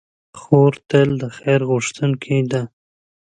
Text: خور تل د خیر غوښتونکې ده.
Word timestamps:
خور 0.39 0.73
تل 0.89 1.09
د 1.21 1.23
خیر 1.37 1.61
غوښتونکې 1.69 2.37
ده. 2.51 2.61